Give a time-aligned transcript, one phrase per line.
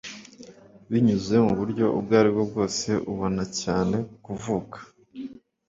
[0.91, 4.77] binyuze muburyo ubwo aribwo bwose ubona cyane kuvuka